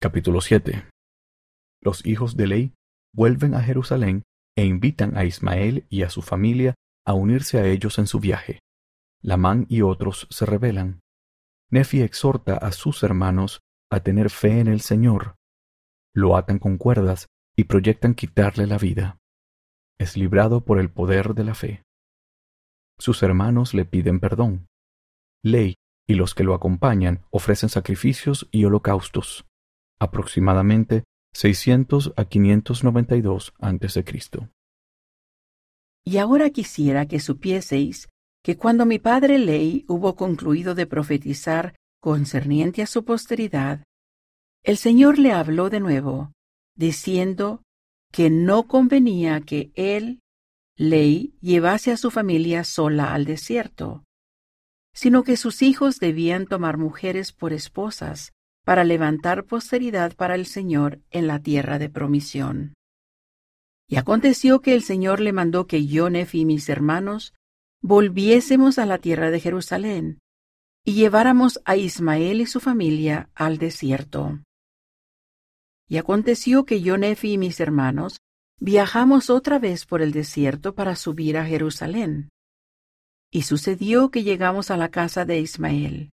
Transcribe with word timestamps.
Capítulo 0.00 0.40
7 0.40 0.88
Los 1.82 2.06
hijos 2.06 2.36
de 2.36 2.46
Ley 2.46 2.72
vuelven 3.12 3.54
a 3.54 3.62
Jerusalén 3.64 4.22
e 4.56 4.64
invitan 4.64 5.16
a 5.18 5.24
Ismael 5.24 5.88
y 5.90 6.04
a 6.04 6.08
su 6.08 6.22
familia 6.22 6.76
a 7.04 7.14
unirse 7.14 7.58
a 7.58 7.66
ellos 7.66 7.98
en 7.98 8.06
su 8.06 8.20
viaje. 8.20 8.60
Lamán 9.22 9.66
y 9.68 9.82
otros 9.82 10.28
se 10.30 10.46
rebelan. 10.46 11.00
Nefi 11.72 12.02
exhorta 12.02 12.56
a 12.56 12.70
sus 12.70 13.02
hermanos 13.02 13.58
a 13.90 13.98
tener 13.98 14.30
fe 14.30 14.60
en 14.60 14.68
el 14.68 14.82
Señor. 14.82 15.34
Lo 16.14 16.36
atan 16.36 16.60
con 16.60 16.78
cuerdas 16.78 17.26
y 17.56 17.64
proyectan 17.64 18.14
quitarle 18.14 18.68
la 18.68 18.78
vida. 18.78 19.18
Es 19.98 20.16
librado 20.16 20.64
por 20.64 20.78
el 20.78 20.92
poder 20.92 21.34
de 21.34 21.42
la 21.42 21.56
fe. 21.56 21.82
Sus 23.00 23.24
hermanos 23.24 23.74
le 23.74 23.84
piden 23.84 24.20
perdón. 24.20 24.68
Ley 25.42 25.74
y 26.06 26.14
los 26.14 26.36
que 26.36 26.44
lo 26.44 26.54
acompañan 26.54 27.26
ofrecen 27.32 27.68
sacrificios 27.68 28.48
y 28.52 28.64
holocaustos 28.64 29.44
aproximadamente 29.98 31.04
600 31.34 32.14
a 32.16 32.24
592 32.24 33.54
a.C. 33.60 34.04
Y 36.04 36.16
ahora 36.18 36.50
quisiera 36.50 37.06
que 37.06 37.20
supieseis 37.20 38.08
que 38.42 38.56
cuando 38.56 38.86
mi 38.86 38.98
padre 38.98 39.38
Ley 39.38 39.84
hubo 39.88 40.16
concluido 40.16 40.74
de 40.74 40.86
profetizar 40.86 41.74
concerniente 42.00 42.82
a 42.82 42.86
su 42.86 43.04
posteridad, 43.04 43.84
el 44.62 44.76
Señor 44.76 45.18
le 45.18 45.32
habló 45.32 45.70
de 45.70 45.80
nuevo, 45.80 46.32
diciendo 46.74 47.62
que 48.10 48.30
no 48.30 48.66
convenía 48.66 49.40
que 49.40 49.70
él, 49.74 50.20
Ley, 50.76 51.36
llevase 51.40 51.92
a 51.92 51.96
su 51.96 52.10
familia 52.10 52.64
sola 52.64 53.12
al 53.12 53.24
desierto, 53.24 54.04
sino 54.94 55.24
que 55.24 55.36
sus 55.36 55.62
hijos 55.62 55.98
debían 55.98 56.46
tomar 56.46 56.78
mujeres 56.78 57.32
por 57.32 57.52
esposas 57.52 58.32
para 58.68 58.84
levantar 58.84 59.46
posteridad 59.46 60.14
para 60.14 60.34
el 60.34 60.44
Señor 60.44 61.00
en 61.10 61.26
la 61.26 61.40
tierra 61.40 61.78
de 61.78 61.88
promisión. 61.88 62.74
Y 63.88 63.96
aconteció 63.96 64.60
que 64.60 64.74
el 64.74 64.82
Señor 64.82 65.20
le 65.20 65.32
mandó 65.32 65.66
que 65.66 65.86
yo, 65.86 66.10
Nefi 66.10 66.40
y 66.40 66.44
mis 66.44 66.68
hermanos 66.68 67.32
volviésemos 67.80 68.78
a 68.78 68.84
la 68.84 68.98
tierra 68.98 69.30
de 69.30 69.40
Jerusalén 69.40 70.18
y 70.84 70.92
lleváramos 70.92 71.62
a 71.64 71.76
Ismael 71.76 72.42
y 72.42 72.46
su 72.46 72.60
familia 72.60 73.30
al 73.34 73.56
desierto. 73.56 74.38
Y 75.88 75.96
aconteció 75.96 76.66
que 76.66 76.82
yo, 76.82 76.98
Nefi 76.98 77.32
y 77.32 77.38
mis 77.38 77.60
hermanos 77.60 78.18
viajamos 78.60 79.30
otra 79.30 79.58
vez 79.58 79.86
por 79.86 80.02
el 80.02 80.12
desierto 80.12 80.74
para 80.74 80.94
subir 80.94 81.38
a 81.38 81.46
Jerusalén. 81.46 82.28
Y 83.32 83.44
sucedió 83.44 84.10
que 84.10 84.24
llegamos 84.24 84.70
a 84.70 84.76
la 84.76 84.90
casa 84.90 85.24
de 85.24 85.40
Ismael 85.40 86.10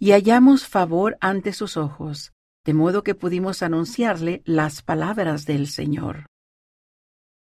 y 0.00 0.12
hallamos 0.12 0.66
favor 0.66 1.18
ante 1.20 1.52
sus 1.52 1.76
ojos, 1.76 2.32
de 2.64 2.72
modo 2.72 3.02
que 3.04 3.14
pudimos 3.14 3.62
anunciarle 3.62 4.42
las 4.46 4.82
palabras 4.82 5.44
del 5.44 5.68
Señor. 5.68 6.26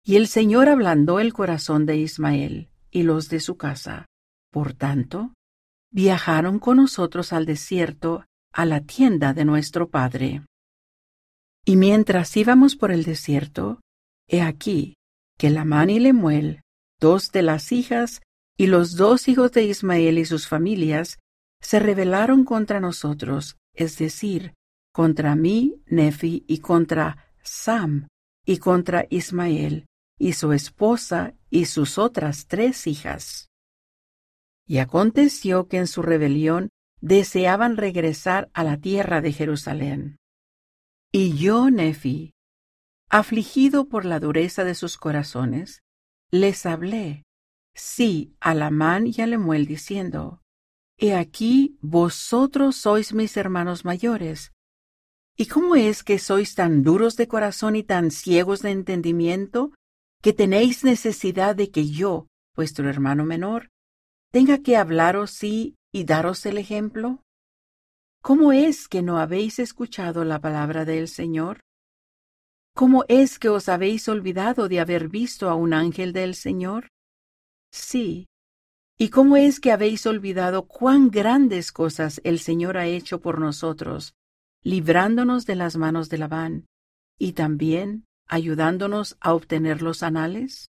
Y 0.02 0.16
el 0.16 0.26
Señor 0.26 0.70
ablandó 0.70 1.20
el 1.20 1.34
corazón 1.34 1.84
de 1.84 1.98
Ismael 1.98 2.70
y 2.90 3.02
los 3.02 3.28
de 3.28 3.40
su 3.40 3.58
casa. 3.58 4.06
Por 4.50 4.72
tanto, 4.72 5.34
viajaron 5.92 6.58
con 6.58 6.78
nosotros 6.78 7.34
al 7.34 7.44
desierto, 7.44 8.24
a 8.52 8.64
la 8.64 8.80
tienda 8.80 9.34
de 9.34 9.44
nuestro 9.44 9.90
Padre. 9.90 10.46
Y 11.66 11.76
mientras 11.76 12.34
íbamos 12.38 12.74
por 12.74 12.90
el 12.90 13.04
desierto, 13.04 13.80
he 14.26 14.40
aquí 14.40 14.94
que 15.38 15.50
Lamán 15.50 15.90
y 15.90 16.00
Lemuel, 16.00 16.62
dos 16.98 17.32
de 17.32 17.42
las 17.42 17.70
hijas 17.70 18.22
y 18.56 18.66
los 18.66 18.96
dos 18.96 19.28
hijos 19.28 19.52
de 19.52 19.64
Ismael 19.64 20.18
y 20.18 20.24
sus 20.24 20.48
familias, 20.48 21.18
se 21.60 21.78
rebelaron 21.78 22.44
contra 22.44 22.80
nosotros, 22.80 23.58
es 23.74 23.98
decir, 23.98 24.54
contra 24.92 25.36
mí, 25.36 25.82
Nefi, 25.86 26.44
y 26.46 26.58
contra 26.58 27.32
Sam, 27.42 28.08
y 28.44 28.58
contra 28.58 29.06
Ismael, 29.10 29.86
y 30.18 30.32
su 30.32 30.52
esposa, 30.52 31.34
y 31.50 31.66
sus 31.66 31.98
otras 31.98 32.46
tres 32.46 32.86
hijas. 32.86 33.48
Y 34.66 34.78
aconteció 34.78 35.68
que 35.68 35.78
en 35.78 35.86
su 35.86 36.02
rebelión 36.02 36.70
deseaban 37.00 37.76
regresar 37.76 38.50
a 38.52 38.62
la 38.62 38.76
tierra 38.76 39.20
de 39.20 39.32
Jerusalén. 39.32 40.18
Y 41.12 41.36
yo, 41.36 41.70
Nefi, 41.70 42.32
afligido 43.08 43.88
por 43.88 44.04
la 44.04 44.20
dureza 44.20 44.64
de 44.64 44.74
sus 44.74 44.96
corazones, 44.96 45.82
les 46.30 46.66
hablé, 46.66 47.24
sí, 47.74 48.36
a 48.38 48.54
Lamán 48.54 49.08
y 49.08 49.20
a 49.20 49.26
Lemuel, 49.26 49.66
diciendo, 49.66 50.39
He 51.02 51.14
aquí 51.14 51.78
vosotros 51.80 52.76
sois 52.76 53.14
mis 53.14 53.38
hermanos 53.38 53.86
mayores. 53.86 54.52
¿Y 55.34 55.46
cómo 55.46 55.74
es 55.74 56.04
que 56.04 56.18
sois 56.18 56.54
tan 56.54 56.82
duros 56.82 57.16
de 57.16 57.26
corazón 57.26 57.74
y 57.74 57.82
tan 57.82 58.10
ciegos 58.10 58.60
de 58.60 58.72
entendimiento 58.72 59.72
que 60.20 60.34
tenéis 60.34 60.84
necesidad 60.84 61.56
de 61.56 61.70
que 61.70 61.88
yo, 61.88 62.26
vuestro 62.54 62.90
hermano 62.90 63.24
menor, 63.24 63.70
tenga 64.30 64.58
que 64.58 64.76
hablaros 64.76 65.30
sí 65.30 65.76
y 65.90 66.04
daros 66.04 66.44
el 66.44 66.58
ejemplo? 66.58 67.22
¿Cómo 68.20 68.52
es 68.52 68.86
que 68.86 69.00
no 69.00 69.16
habéis 69.16 69.58
escuchado 69.58 70.26
la 70.26 70.42
palabra 70.42 70.84
del 70.84 71.08
Señor? 71.08 71.62
¿Cómo 72.74 73.06
es 73.08 73.38
que 73.38 73.48
os 73.48 73.70
habéis 73.70 74.06
olvidado 74.06 74.68
de 74.68 74.80
haber 74.80 75.08
visto 75.08 75.48
a 75.48 75.54
un 75.54 75.72
ángel 75.72 76.12
del 76.12 76.34
Señor? 76.34 76.88
Sí, 77.72 78.26
¿Y 79.02 79.08
cómo 79.08 79.38
es 79.38 79.60
que 79.60 79.72
habéis 79.72 80.04
olvidado 80.04 80.68
cuán 80.68 81.10
grandes 81.10 81.72
cosas 81.72 82.20
el 82.22 82.38
Señor 82.38 82.76
ha 82.76 82.84
hecho 82.84 83.22
por 83.22 83.40
nosotros, 83.40 84.14
librándonos 84.62 85.46
de 85.46 85.56
las 85.56 85.78
manos 85.78 86.10
de 86.10 86.18
Labán, 86.18 86.66
y 87.18 87.32
también 87.32 88.04
ayudándonos 88.26 89.16
a 89.18 89.32
obtener 89.32 89.80
los 89.80 90.02
anales? 90.02 90.68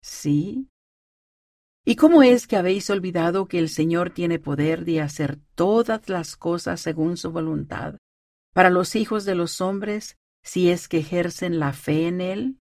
Sí. 0.00 0.68
¿Y 1.84 1.96
cómo 1.96 2.22
es 2.22 2.46
que 2.46 2.54
habéis 2.54 2.88
olvidado 2.88 3.48
que 3.48 3.58
el 3.58 3.68
Señor 3.68 4.10
tiene 4.10 4.38
poder 4.38 4.84
de 4.84 5.00
hacer 5.00 5.40
todas 5.56 6.08
las 6.08 6.36
cosas 6.36 6.80
según 6.80 7.16
su 7.16 7.32
voluntad 7.32 7.96
para 8.52 8.70
los 8.70 8.94
hijos 8.94 9.24
de 9.24 9.34
los 9.34 9.60
hombres 9.60 10.14
si 10.44 10.70
es 10.70 10.86
que 10.86 10.98
ejercen 10.98 11.58
la 11.58 11.72
fe 11.72 12.06
en 12.06 12.20
Él? 12.20 12.60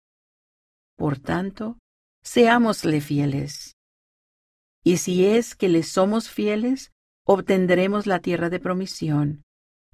Por 0.97 1.19
tanto, 1.19 1.77
seámosle 2.23 3.03
fieles 3.03 3.72
y 4.85 4.97
si 4.97 5.27
es 5.27 5.55
que 5.55 5.69
le 5.69 5.83
somos 5.83 6.29
fieles, 6.29 6.93
obtendremos 7.25 8.07
la 8.07 8.21
tierra 8.21 8.51
de 8.51 8.61
promisión. 8.61 9.45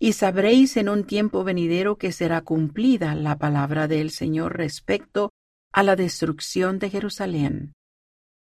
Y 0.00 0.12
sabréis 0.12 0.76
en 0.76 0.88
un 0.88 1.04
tiempo 1.04 1.44
venidero 1.44 1.96
que 1.96 2.12
será 2.12 2.40
cumplida 2.42 3.14
la 3.14 3.36
palabra 3.36 3.88
del 3.88 4.10
Señor 4.10 4.56
respecto 4.56 5.32
a 5.72 5.82
la 5.82 5.96
destrucción 5.96 6.78
de 6.78 6.90
Jerusalén. 6.90 7.72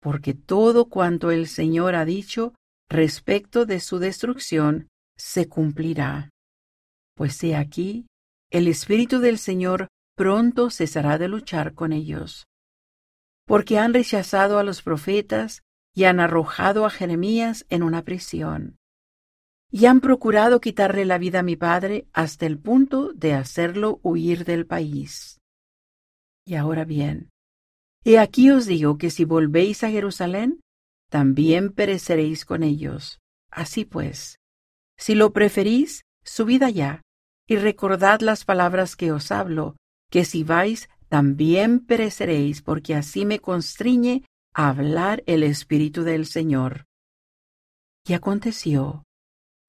Porque 0.01 0.33
todo 0.33 0.89
cuanto 0.89 1.31
el 1.31 1.47
Señor 1.47 1.95
ha 1.95 2.05
dicho 2.05 2.53
respecto 2.89 3.65
de 3.65 3.79
su 3.79 3.99
destrucción 3.99 4.89
se 5.15 5.47
cumplirá. 5.47 6.29
Pues 7.15 7.43
he 7.43 7.55
aquí, 7.55 8.07
el 8.49 8.67
Espíritu 8.67 9.19
del 9.19 9.37
Señor 9.37 9.87
pronto 10.15 10.69
cesará 10.69 11.17
de 11.17 11.27
luchar 11.27 11.73
con 11.73 11.93
ellos. 11.93 12.45
Porque 13.45 13.79
han 13.79 13.93
rechazado 13.93 14.59
a 14.59 14.63
los 14.63 14.81
profetas 14.81 15.61
y 15.93 16.05
han 16.05 16.19
arrojado 16.19 16.85
a 16.85 16.89
Jeremías 16.89 17.65
en 17.69 17.83
una 17.83 18.03
prisión. 18.03 18.77
Y 19.71 19.85
han 19.85 20.01
procurado 20.01 20.61
quitarle 20.61 21.05
la 21.05 21.17
vida 21.17 21.39
a 21.39 21.43
mi 21.43 21.55
padre 21.55 22.07
hasta 22.13 22.45
el 22.45 22.57
punto 22.57 23.13
de 23.13 23.33
hacerlo 23.33 23.99
huir 24.01 24.45
del 24.45 24.65
país. 24.65 25.39
Y 26.45 26.55
ahora 26.55 26.85
bien, 26.85 27.29
he 28.03 28.17
aquí 28.17 28.49
os 28.49 28.65
digo 28.65 28.97
que 28.97 29.11
si 29.11 29.25
volvéis 29.25 29.83
a 29.83 29.89
Jerusalén, 29.89 30.61
también 31.09 31.71
pereceréis 31.71 32.45
con 32.45 32.63
ellos. 32.63 33.19
Así 33.51 33.85
pues, 33.85 34.39
si 34.97 35.15
lo 35.15 35.33
preferís, 35.33 36.03
subid 36.23 36.63
allá, 36.63 37.01
y 37.47 37.55
recordad 37.55 38.21
las 38.21 38.45
palabras 38.45 38.95
que 38.95 39.11
os 39.11 39.31
hablo, 39.31 39.75
que 40.11 40.25
si 40.25 40.43
vais, 40.43 40.89
también 41.07 41.79
pereceréis, 41.79 42.61
porque 42.61 42.93
así 42.95 43.25
me 43.25 43.39
constriñe 43.39 44.23
hablar 44.53 45.23
el 45.25 45.43
Espíritu 45.43 46.03
del 46.03 46.25
Señor. 46.25 46.85
Y 48.05 48.13
aconteció 48.13 49.03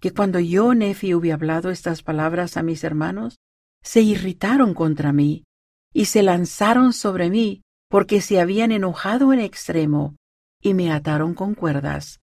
que 0.00 0.12
cuando 0.12 0.40
yo, 0.40 0.74
Nefi, 0.74 1.14
hube 1.14 1.32
hablado 1.32 1.70
estas 1.70 2.02
palabras 2.02 2.56
a 2.56 2.62
mis 2.62 2.84
hermanos, 2.84 3.38
se 3.82 4.00
irritaron 4.00 4.74
contra 4.74 5.12
mí 5.12 5.44
y 5.92 6.06
se 6.06 6.22
lanzaron 6.22 6.92
sobre 6.92 7.30
mí 7.30 7.62
porque 7.88 8.20
se 8.20 8.40
habían 8.40 8.72
enojado 8.72 9.32
en 9.32 9.40
extremo 9.40 10.16
y 10.62 10.74
me 10.74 10.92
ataron 10.92 11.34
con 11.34 11.54
cuerdas, 11.54 12.20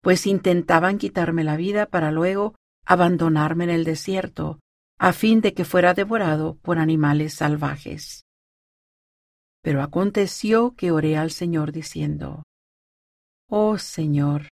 pues 0.00 0.26
intentaban 0.26 0.98
quitarme 0.98 1.44
la 1.44 1.56
vida 1.56 1.86
para 1.86 2.12
luego 2.12 2.54
abandonarme 2.84 3.64
en 3.64 3.70
el 3.70 3.84
desierto, 3.84 4.60
a 4.98 5.12
fin 5.12 5.40
de 5.40 5.54
que 5.54 5.64
fuera 5.64 5.94
devorado 5.94 6.56
por 6.62 6.78
animales 6.78 7.34
salvajes. 7.34 8.21
Pero 9.62 9.82
aconteció 9.82 10.74
que 10.74 10.90
oré 10.90 11.16
al 11.16 11.30
Señor 11.30 11.72
diciendo, 11.72 12.42
Oh 13.48 13.78
Señor, 13.78 14.48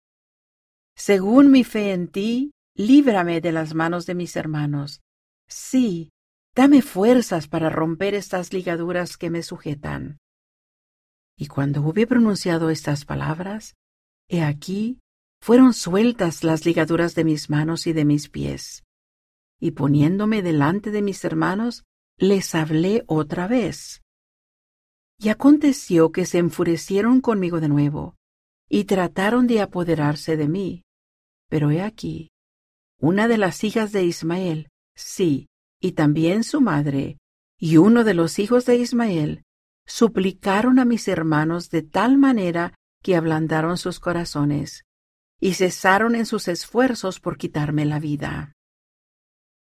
según 0.95 1.51
mi 1.51 1.65
fe 1.65 1.93
en 1.93 2.09
ti, 2.09 2.53
líbrame 2.75 3.41
de 3.41 3.53
las 3.53 3.75
manos 3.75 4.07
de 4.07 4.15
mis 4.15 4.37
hermanos, 4.37 5.01
Sí, 5.49 6.11
dame 6.55 6.83
fuerzas 6.83 7.49
para 7.49 7.71
romper 7.71 8.15
estas 8.15 8.53
ligaduras 8.53 9.17
que 9.17 9.31
me 9.31 9.43
sujetan. 9.43 10.19
Y 11.37 11.47
cuando 11.47 11.81
hube 11.81 12.07
pronunciado 12.07 12.69
estas 12.69 13.05
palabras, 13.05 13.77
he 14.29 14.43
aquí, 14.43 14.99
fueron 15.41 15.73
sueltas 15.73 16.45
las 16.45 16.67
ligaduras 16.67 17.15
de 17.15 17.25
mis 17.25 17.49
manos 17.49 17.87
y 17.87 17.93
de 17.93 18.05
mis 18.05 18.29
pies. 18.29 18.85
Y 19.59 19.71
poniéndome 19.71 20.43
delante 20.43 20.91
de 20.91 21.01
mis 21.01 21.25
hermanos, 21.25 21.85
les 22.19 22.55
hablé 22.55 23.05
otra 23.07 23.47
vez. 23.47 24.03
Y 25.19 25.31
aconteció 25.31 26.13
que 26.13 26.27
se 26.27 26.39
enfurecieron 26.39 27.21
conmigo 27.21 27.61
de 27.61 27.69
nuevo, 27.69 28.17
y 28.69 28.85
trataron 28.85 29.47
de 29.47 29.61
apoderarse 29.61 30.37
de 30.37 30.49
mí. 30.49 30.85
Pero 31.49 31.71
he 31.71 31.83
aquí, 31.83 32.31
una 33.01 33.27
de 33.27 33.39
las 33.39 33.65
hijas 33.65 33.93
de 33.93 34.05
Ismael, 34.05 34.69
sí, 34.95 35.49
y 35.81 35.93
también 35.93 36.45
su 36.45 36.61
madre, 36.61 37.19
y 37.59 37.79
uno 37.79 38.05
de 38.05 38.15
los 38.15 38.39
hijos 38.39 38.65
de 38.67 38.77
Ismael, 38.77 39.43
suplicaron 39.87 40.79
a 40.79 40.85
mis 40.85 41.09
hermanos 41.09 41.71
de 41.71 41.83
tal 41.83 42.19
manera 42.19 42.75
que 43.03 43.17
ablandaron 43.17 43.79
sus 43.79 44.01
corazones, 44.01 44.85
y 45.41 45.55
cesaron 45.55 46.15
en 46.15 46.27
sus 46.27 46.49
esfuerzos 46.49 47.21
por 47.21 47.39
quitarme 47.39 47.85
la 47.87 47.99
vida. 47.99 48.53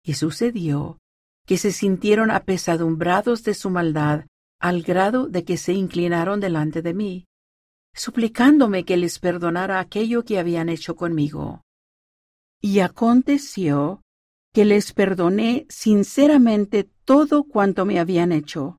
Y 0.02 0.14
sucedió 0.14 0.98
que 1.46 1.58
se 1.58 1.72
sintieron 1.72 2.30
apesadumbrados 2.30 3.44
de 3.44 3.54
su 3.54 3.70
maldad 3.70 4.26
al 4.58 4.82
grado 4.82 5.28
de 5.28 5.44
que 5.44 5.56
se 5.56 5.72
inclinaron 5.72 6.40
delante 6.40 6.82
de 6.82 6.94
mí, 6.94 7.26
suplicándome 7.94 8.84
que 8.84 8.96
les 8.96 9.18
perdonara 9.18 9.80
aquello 9.80 10.24
que 10.24 10.38
habían 10.38 10.68
hecho 10.68 10.96
conmigo. 10.96 11.62
Y 12.60 12.80
aconteció 12.80 14.02
que 14.52 14.64
les 14.64 14.92
perdoné 14.92 15.66
sinceramente 15.68 16.88
todo 17.04 17.44
cuanto 17.44 17.84
me 17.84 18.00
habían 18.00 18.32
hecho, 18.32 18.78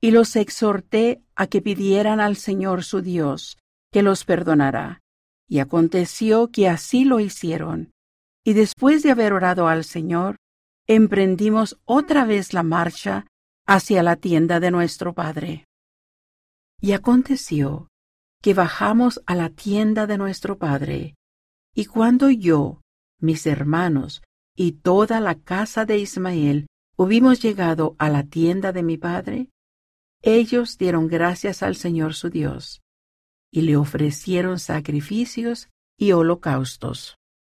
y 0.00 0.10
los 0.10 0.36
exhorté 0.36 1.22
a 1.34 1.46
que 1.46 1.62
pidieran 1.62 2.20
al 2.20 2.36
Señor 2.36 2.84
su 2.84 3.00
Dios 3.02 3.58
que 3.92 4.02
los 4.02 4.24
perdonara. 4.24 5.00
Y 5.48 5.60
aconteció 5.60 6.50
que 6.50 6.68
así 6.68 7.04
lo 7.04 7.20
hicieron. 7.20 7.92
Y 8.44 8.52
después 8.54 9.02
de 9.02 9.12
haber 9.12 9.32
orado 9.32 9.68
al 9.68 9.84
Señor, 9.84 10.36
emprendimos 10.86 11.80
otra 11.84 12.24
vez 12.24 12.52
la 12.52 12.62
marcha 12.62 13.26
hacia 13.66 14.02
la 14.02 14.16
tienda 14.16 14.60
de 14.60 14.70
nuestro 14.70 15.12
Padre. 15.12 15.66
Y 16.80 16.92
aconteció 16.92 17.88
que 18.42 18.54
bajamos 18.54 19.20
a 19.26 19.34
la 19.34 19.50
tienda 19.50 20.06
de 20.06 20.18
nuestro 20.18 20.56
Padre, 20.58 21.16
y 21.74 21.86
cuando 21.86 22.30
yo, 22.30 22.80
mis 23.20 23.46
hermanos 23.46 24.22
y 24.54 24.72
toda 24.72 25.20
la 25.20 25.34
casa 25.34 25.84
de 25.84 25.98
Ismael 25.98 26.66
hubimos 26.96 27.42
llegado 27.42 27.96
a 27.98 28.08
la 28.08 28.22
tienda 28.24 28.72
de 28.72 28.82
mi 28.82 28.96
Padre, 28.96 29.50
ellos 30.22 30.78
dieron 30.78 31.08
gracias 31.08 31.62
al 31.62 31.76
Señor 31.76 32.14
su 32.14 32.30
Dios, 32.30 32.80
y 33.50 33.62
le 33.62 33.76
ofrecieron 33.76 34.58
sacrificios 34.58 35.68
y 35.98 36.12
holocaustos. 36.12 37.15